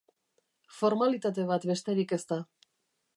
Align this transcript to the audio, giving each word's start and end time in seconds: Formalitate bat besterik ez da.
Formalitate 0.77 1.45
bat 1.51 1.67
besterik 1.73 2.15
ez 2.21 2.23
da. 2.33 2.43